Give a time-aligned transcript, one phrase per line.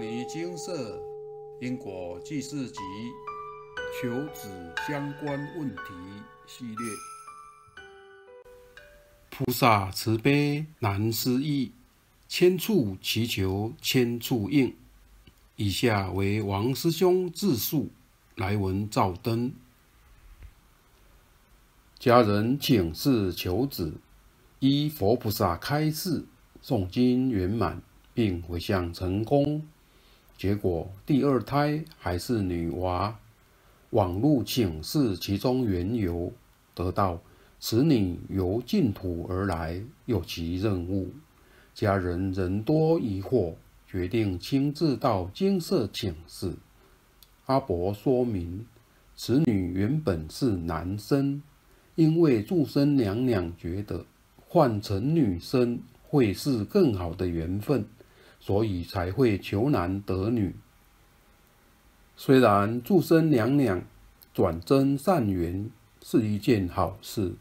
[0.00, 0.98] 尼精舍
[1.60, 2.80] 因果记事集
[4.00, 4.48] 求子
[4.88, 5.82] 相关问题
[6.46, 6.76] 系列。
[9.28, 11.72] 菩萨慈悲难思议，
[12.26, 14.74] 千处祈求千处应。
[15.56, 17.90] 以下为王师兄自述，
[18.36, 19.52] 来文照登。
[21.98, 23.92] 家人请示求子，
[24.60, 26.24] 依佛菩萨开示，
[26.62, 27.82] 诵经圆满。
[28.12, 29.64] 并回向成功，
[30.40, 33.14] 结果第二胎还是女娃。
[33.90, 36.32] 网路请示其中缘由，
[36.74, 37.20] 得到
[37.58, 41.10] 此女由净土而来，有其任务。
[41.74, 43.52] 家人仍多疑惑，
[43.86, 46.54] 决定亲自到精舍请示。
[47.44, 48.64] 阿伯说明，
[49.14, 51.42] 此女原本是男生，
[51.96, 54.06] 因为祝生娘娘觉得
[54.48, 57.84] 换成女生会是更好的缘分。
[58.40, 60.54] 所以才会求男得女。
[62.16, 63.82] 虽然注生娘娘
[64.34, 65.70] 转增善缘
[66.02, 67.34] 是一件好事，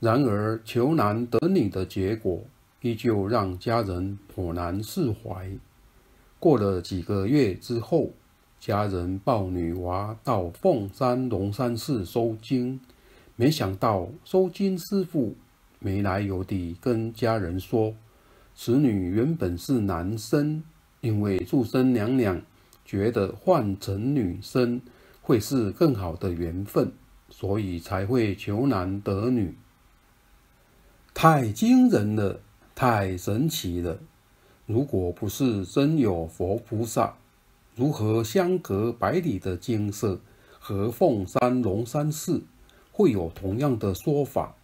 [0.00, 2.44] 然而求男得女的结果
[2.82, 5.50] 依旧让家人颇难释怀。
[6.38, 8.10] 过了几个月之后，
[8.60, 12.80] 家人抱女娃到凤山龙山寺收经，
[13.36, 15.34] 没想到收经师傅
[15.78, 17.94] 没来由地跟家人说。
[18.56, 20.62] 此女原本是男生，
[21.00, 22.40] 因为注生娘娘
[22.84, 24.80] 觉得换成女生
[25.20, 26.92] 会是更好的缘分，
[27.28, 29.56] 所以才会求男得女。
[31.12, 32.40] 太惊人了，
[32.74, 33.98] 太神奇了！
[34.66, 37.16] 如果不是真有佛菩萨，
[37.74, 40.20] 如何相隔百里的精舍
[40.58, 42.42] 和凤山龙山寺
[42.92, 44.54] 会有同样的说法？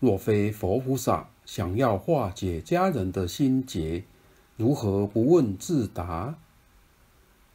[0.00, 4.04] 若非佛菩萨想要化解家人的心结，
[4.58, 6.34] 如何不问自答？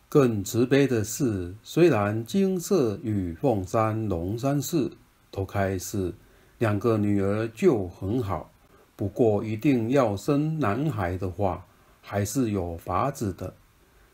[0.10, 4.92] 更慈悲的是，虽然金色与凤山龙山寺
[5.30, 6.12] 都开示
[6.58, 8.50] 两个女儿就很好，
[8.96, 11.64] 不过一定要生男孩的话，
[12.02, 13.54] 还是有法子的。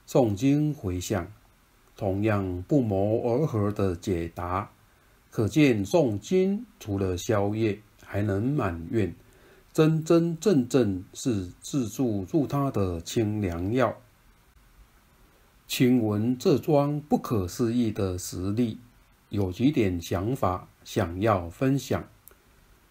[0.06, 1.26] 诵经回向，
[1.96, 4.70] 同样不谋而合的解答，
[5.32, 7.80] 可见诵经除了消业。
[8.12, 9.14] 还能满愿，
[9.72, 13.96] 真真正正是自助助他的清凉药。
[15.68, 18.80] 听闻这桩不可思议的实例，
[19.30, 22.04] 有几点想法想要分享：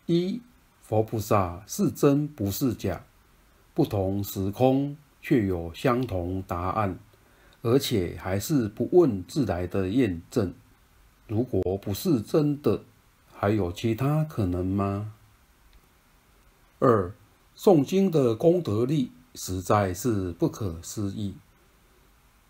[0.07, 0.41] 一、
[0.81, 3.05] 佛菩萨是真不是假，
[3.75, 6.97] 不同时空却有相同答案，
[7.63, 10.55] 而且还是不问自来的验证。
[11.27, 12.85] 如果不是真的，
[13.35, 15.15] 还有其他可能吗？
[16.81, 17.13] 二、
[17.57, 21.35] 诵经的功德力实在是不可思议，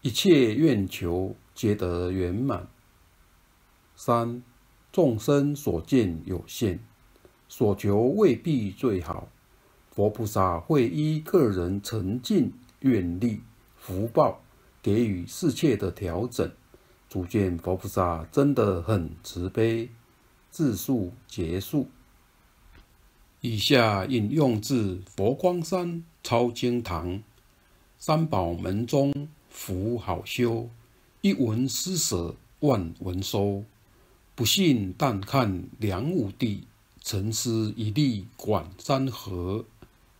[0.02, 2.68] 一切愿求皆得圆满。
[3.96, 4.42] 三、
[4.92, 6.78] 众生所见有限，
[7.48, 9.28] 所求未必最好，
[9.90, 13.40] 佛菩萨会依个人诚敬、愿力、
[13.76, 14.42] 福报，
[14.82, 16.50] 给予适切的调整。
[17.08, 19.88] 足见佛菩萨真的很慈悲。
[20.50, 21.88] 自述结束。
[23.40, 27.22] 以下引用自佛光山超经堂
[27.96, 29.12] 三宝门中
[29.48, 30.68] 福好修，
[31.20, 33.62] 一文施舍万文收。
[34.34, 36.64] 不信但看梁武帝，
[37.00, 39.64] 沉思一粒管山河。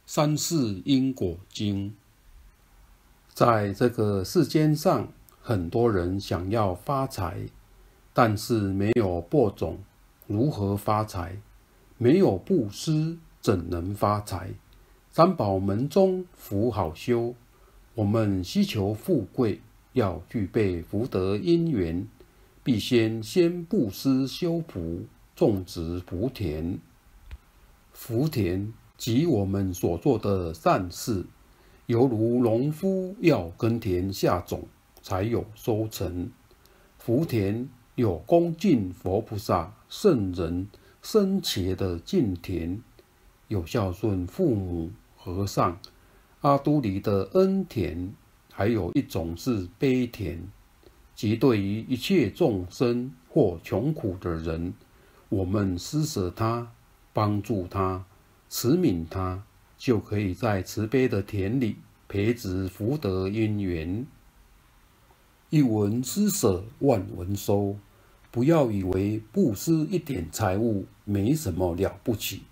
[0.06, 1.95] 三世因果经。
[3.35, 7.49] 在这个世间上，很多人想要发财，
[8.12, 9.81] 但是没有播种。
[10.29, 11.37] 如何发财？
[12.00, 14.50] 没有布施，怎能发财？
[15.10, 17.34] 三宝门中福好修，
[17.97, 19.60] 我们希求富贵，
[19.94, 22.06] 要具备福德因缘，
[22.62, 26.78] 必先先布施修福，种植福田。
[27.92, 31.26] 福田即我们所做的善事，
[31.87, 34.62] 犹如农夫要耕田下种，
[35.02, 36.31] 才有收成。
[36.96, 37.69] 福田。
[37.96, 40.69] 有恭敬佛菩萨、圣人、
[41.03, 42.81] 僧伽的敬田，
[43.47, 45.79] 有孝顺父母、和尚、
[46.41, 48.11] 阿閫黎的恩田，
[48.53, 50.41] 还有一种是悲田，
[51.15, 54.75] 即对于一切众生或穷苦的人，
[55.29, 56.73] 我们施舍他、
[57.12, 58.05] 帮助他、
[58.49, 59.45] 慈悯他，
[59.77, 61.77] 就可以在慈悲的田里
[62.09, 64.06] 培植福德因缘。
[65.50, 67.79] 一文施舍，万文收。
[68.30, 72.42] 不要以为布施一点财物没什么了不起，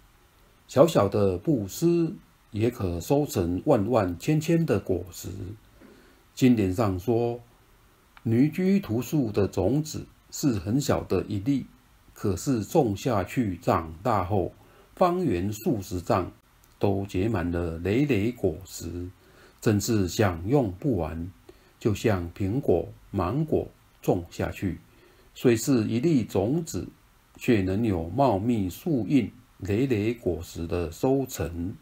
[0.67, 2.15] 小小的布施
[2.51, 5.29] 也可收成万万千千的果实。
[6.35, 7.41] 经典上说，
[8.23, 11.67] 女居图树的种子是很小的一粒，
[12.15, 14.53] 可是种下去长大后，
[14.95, 16.33] 方圆数十丈
[16.79, 19.09] 都结满了累累果实，
[19.61, 21.31] 真是享用不完。
[21.79, 23.69] 就像苹果、芒果
[24.01, 24.79] 种下去，
[25.39, 26.89] 虽是一粒种子，
[27.37, 31.75] 却能有茂密树荫、累累果实的收成。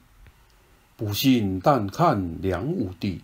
[0.97, 3.21] 不信，但看梁武帝。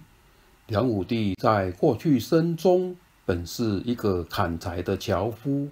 [0.69, 2.97] 梁武帝在过去生中
[3.27, 5.67] 本是一个砍柴的樵夫。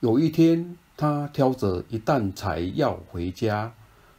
[0.00, 3.72] 有一天，他挑着一担柴要回家，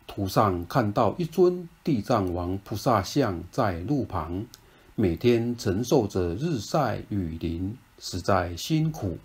[0.07, 4.43] 途上看到一尊地藏王菩萨像在路旁，
[4.95, 9.19] 每天承受着日晒雨淋，实在辛苦。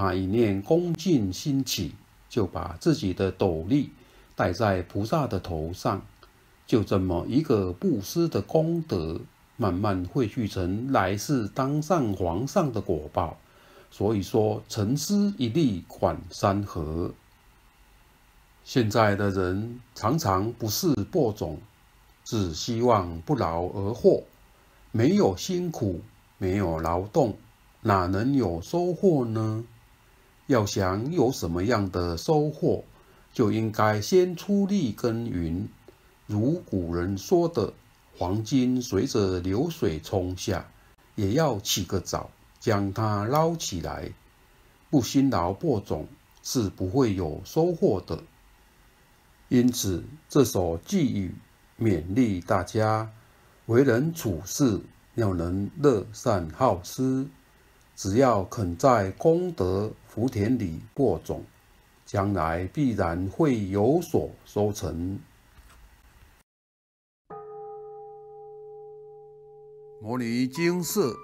[0.00, 1.92] 他一念恭敬心起，
[2.26, 3.90] 就把自己的斗笠
[4.34, 6.00] 戴在菩萨的头上。
[6.66, 9.20] 就这么一个布施的功德，
[9.58, 13.36] 慢慢汇聚成来世当上皇上的果报。
[13.90, 17.12] 所以说，沉思一粒款山河。
[18.64, 21.58] 现在的人常常不是播种，
[22.24, 24.22] 只希望不劳而获，
[24.92, 26.00] 没有辛苦，
[26.38, 27.36] 没有劳动，
[27.82, 29.62] 哪能有收获呢？
[30.50, 32.82] 要想有什么样的收获，
[33.32, 35.68] 就应该先出力耕耘。
[36.26, 37.72] 如古人说的
[38.18, 40.68] ：“黄金随着流水冲下，
[41.14, 44.10] 也要起个早，将它捞起来。
[44.90, 46.08] 不辛劳播种，
[46.42, 48.20] 是不会有收获的。”
[49.50, 51.32] 因此，这首寄语
[51.78, 53.08] 勉励大家
[53.66, 54.80] 为人处事
[55.14, 57.28] 要能乐善好施，
[58.02, 61.44] 只要肯在功德福田里播种，
[62.06, 65.20] 将来必然会有所收成。
[70.00, 71.14] 摩尼精舍，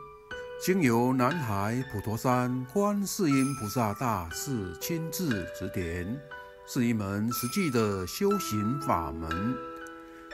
[0.62, 6.20] 经由南海普陀山观世音菩萨大士亲自指点，
[6.66, 9.30] 是一门实际的修行法门，